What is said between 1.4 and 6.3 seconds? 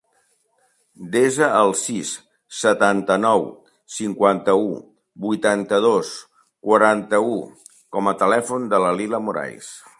el sis, setanta-nou, cinquanta-u, vuitanta-dos,